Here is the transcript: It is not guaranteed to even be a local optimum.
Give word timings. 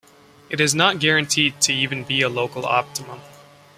It 0.49 0.59
is 0.59 0.73
not 0.73 0.97
guaranteed 0.97 1.61
to 1.61 1.73
even 1.73 2.03
be 2.03 2.23
a 2.23 2.27
local 2.27 2.65
optimum. 2.65 3.21